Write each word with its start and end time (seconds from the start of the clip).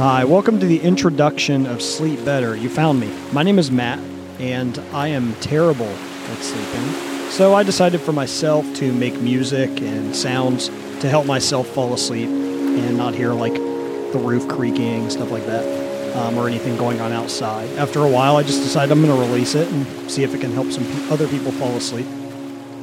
Hi, 0.00 0.24
welcome 0.24 0.58
to 0.60 0.64
the 0.64 0.80
introduction 0.80 1.66
of 1.66 1.82
Sleep 1.82 2.24
Better. 2.24 2.56
You 2.56 2.70
found 2.70 2.98
me. 3.00 3.14
My 3.32 3.42
name 3.42 3.58
is 3.58 3.70
Matt, 3.70 3.98
and 4.38 4.78
I 4.94 5.08
am 5.08 5.34
terrible 5.42 5.84
at 5.84 6.38
sleeping. 6.38 7.28
So 7.28 7.54
I 7.54 7.62
decided 7.64 8.00
for 8.00 8.12
myself 8.12 8.64
to 8.76 8.94
make 8.94 9.20
music 9.20 9.68
and 9.82 10.16
sounds 10.16 10.68
to 11.00 11.10
help 11.10 11.26
myself 11.26 11.68
fall 11.68 11.92
asleep 11.92 12.30
and 12.30 12.96
not 12.96 13.14
hear 13.14 13.34
like 13.34 13.52
the 13.52 14.18
roof 14.18 14.48
creaking, 14.48 15.10
stuff 15.10 15.30
like 15.30 15.44
that, 15.44 16.16
um, 16.16 16.38
or 16.38 16.48
anything 16.48 16.78
going 16.78 17.02
on 17.02 17.12
outside. 17.12 17.68
After 17.76 17.98
a 17.98 18.08
while, 18.08 18.36
I 18.36 18.42
just 18.42 18.62
decided 18.62 18.92
I'm 18.92 19.04
going 19.04 19.14
to 19.14 19.20
release 19.30 19.54
it 19.54 19.70
and 19.70 20.10
see 20.10 20.22
if 20.22 20.34
it 20.34 20.40
can 20.40 20.52
help 20.52 20.72
some 20.72 20.86
other 21.12 21.28
people 21.28 21.52
fall 21.52 21.76
asleep. 21.76 22.06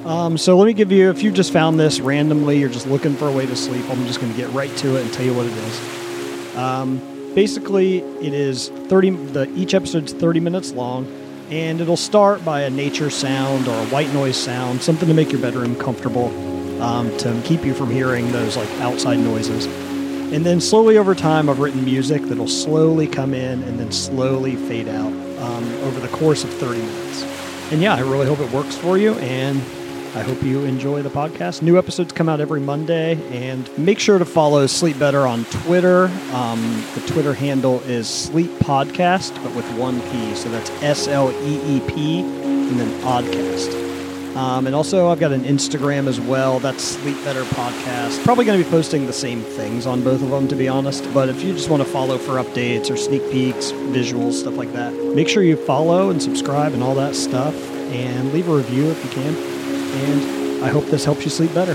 Um, 0.05 0.37
so 0.37 0.55
let 0.55 0.67
me 0.67 0.73
give 0.73 0.91
you, 0.91 1.09
if 1.09 1.23
you 1.23 1.31
just 1.31 1.51
found 1.51 1.79
this 1.79 1.99
randomly, 1.99 2.59
you're 2.59 2.69
just 2.69 2.85
looking 2.85 3.15
for 3.15 3.27
a 3.27 3.31
way 3.31 3.47
to 3.47 3.55
sleep, 3.55 3.89
I'm 3.89 4.05
just 4.05 4.21
going 4.21 4.31
to 4.31 4.37
get 4.37 4.51
right 4.51 4.69
to 4.77 4.97
it 4.97 5.01
and 5.01 5.11
tell 5.11 5.25
you 5.25 5.33
what 5.33 5.47
it 5.47 5.53
is. 5.53 6.06
Um, 6.57 6.97
basically, 7.35 7.99
it 7.99 8.33
is 8.33 8.69
30. 8.69 9.11
The 9.11 9.49
each 9.55 9.73
episode's 9.73 10.11
30 10.11 10.39
minutes 10.39 10.71
long, 10.71 11.05
and 11.49 11.79
it'll 11.79 11.95
start 11.95 12.43
by 12.43 12.61
a 12.61 12.69
nature 12.69 13.09
sound 13.09 13.67
or 13.67 13.79
a 13.79 13.85
white 13.85 14.11
noise 14.13 14.37
sound, 14.37 14.81
something 14.81 15.07
to 15.07 15.13
make 15.13 15.31
your 15.31 15.41
bedroom 15.41 15.75
comfortable, 15.75 16.27
um, 16.81 17.15
to 17.19 17.39
keep 17.45 17.63
you 17.63 17.73
from 17.73 17.91
hearing 17.91 18.31
those 18.31 18.57
like 18.57 18.69
outside 18.81 19.19
noises. 19.19 19.67
And 20.33 20.45
then 20.45 20.59
slowly 20.59 20.97
over 20.97 21.15
time, 21.15 21.49
I've 21.49 21.59
written 21.59 21.85
music 21.85 22.21
that'll 22.23 22.49
slowly 22.49 23.07
come 23.07 23.33
in 23.33 23.63
and 23.63 23.79
then 23.79 23.93
slowly 23.93 24.57
fade 24.57 24.89
out 24.89 25.13
um, 25.39 25.63
over 25.83 26.01
the 26.01 26.09
course 26.09 26.43
of 26.43 26.49
30 26.55 26.81
minutes. 26.81 27.23
And 27.71 27.81
yeah, 27.81 27.95
I 27.95 27.99
really 27.99 28.25
hope 28.25 28.39
it 28.39 28.51
works 28.51 28.75
for 28.75 28.97
you, 28.97 29.13
and 29.15 29.61
I 30.15 30.21
hope 30.21 30.41
you 30.41 30.63
enjoy 30.63 31.03
the 31.03 31.09
podcast. 31.09 31.61
New 31.61 31.77
episodes 31.77 32.11
come 32.11 32.27
out 32.27 32.41
every 32.41 32.59
Monday, 32.59 33.21
and 33.31 33.69
make 33.77 33.99
sure 33.99 34.17
to 34.17 34.25
follow 34.25 34.65
Sleep 34.65 34.97
Better 34.97 35.27
on 35.27 35.45
Twitter. 35.45 36.05
Um, 36.33 36.83
the 36.95 37.01
Twitter 37.05 37.33
handle 37.33 37.81
is 37.81 38.07
Sleep 38.07 38.49
Podcast, 38.59 39.35
but 39.43 39.53
with 39.53 39.69
one 39.77 40.01
P. 40.09 40.33
So 40.35 40.49
that's 40.49 40.69
S 40.81 41.07
L 41.07 41.31
E 41.43 41.77
E 41.77 41.79
P 41.81 42.21
and 42.21 42.79
then 42.79 43.01
Oddcast. 43.01 43.85
Um, 44.35 44.65
and 44.67 44.75
also, 44.75 45.09
I've 45.09 45.19
got 45.19 45.31
an 45.33 45.43
Instagram 45.43 46.07
as 46.07 46.19
well. 46.19 46.59
That's 46.59 46.83
Sleep 46.83 47.17
Better 47.23 47.43
Podcast. 47.43 48.23
Probably 48.23 48.45
going 48.45 48.59
to 48.59 48.63
be 48.63 48.69
posting 48.69 49.07
the 49.07 49.13
same 49.13 49.41
things 49.41 49.85
on 49.85 50.03
both 50.03 50.21
of 50.21 50.29
them, 50.29 50.47
to 50.47 50.55
be 50.55 50.67
honest. 50.67 51.11
But 51.13 51.29
if 51.29 51.43
you 51.43 51.53
just 51.53 51.69
want 51.69 51.83
to 51.83 51.89
follow 51.89 52.17
for 52.17 52.33
updates 52.33 52.89
or 52.91 52.97
sneak 52.97 53.29
peeks, 53.31 53.71
visuals, 53.71 54.33
stuff 54.33 54.55
like 54.55 54.73
that, 54.73 54.93
make 54.93 55.27
sure 55.27 55.43
you 55.43 55.57
follow 55.57 56.11
and 56.11 56.21
subscribe 56.21 56.73
and 56.73 56.83
all 56.83 56.95
that 56.95 57.15
stuff. 57.15 57.55
And 57.91 58.33
leave 58.33 58.47
a 58.49 58.55
review 58.55 58.89
if 58.91 59.03
you 59.03 59.09
can. 59.09 59.56
And 59.93 60.63
I 60.63 60.69
hope 60.69 60.85
this 60.85 61.05
helps 61.05 61.23
you 61.23 61.29
sleep 61.29 61.53
better. 61.53 61.73